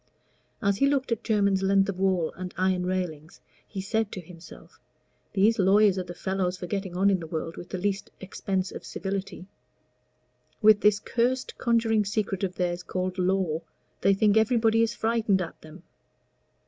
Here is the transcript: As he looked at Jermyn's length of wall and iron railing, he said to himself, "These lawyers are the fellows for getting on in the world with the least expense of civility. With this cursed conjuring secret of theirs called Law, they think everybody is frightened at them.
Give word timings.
As 0.63 0.77
he 0.77 0.87
looked 0.87 1.11
at 1.11 1.23
Jermyn's 1.23 1.61
length 1.61 1.87
of 1.87 1.99
wall 1.99 2.33
and 2.35 2.55
iron 2.57 2.87
railing, 2.87 3.29
he 3.67 3.81
said 3.81 4.11
to 4.13 4.19
himself, 4.19 4.79
"These 5.33 5.59
lawyers 5.59 5.99
are 5.99 6.03
the 6.03 6.15
fellows 6.15 6.57
for 6.57 6.65
getting 6.65 6.97
on 6.97 7.11
in 7.11 7.19
the 7.19 7.27
world 7.27 7.55
with 7.55 7.69
the 7.69 7.77
least 7.77 8.09
expense 8.19 8.71
of 8.71 8.83
civility. 8.83 9.45
With 10.59 10.81
this 10.81 10.99
cursed 10.99 11.55
conjuring 11.59 12.05
secret 12.05 12.43
of 12.43 12.55
theirs 12.55 12.81
called 12.81 13.19
Law, 13.19 13.61
they 14.01 14.15
think 14.15 14.37
everybody 14.37 14.81
is 14.81 14.95
frightened 14.95 15.39
at 15.39 15.61
them. 15.61 15.83